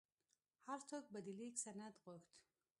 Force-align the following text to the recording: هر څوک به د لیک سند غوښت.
هر 0.67 0.79
څوک 0.89 1.03
به 1.11 1.19
د 1.25 1.27
لیک 1.39 1.55
سند 1.63 1.95
غوښت. 2.03 2.33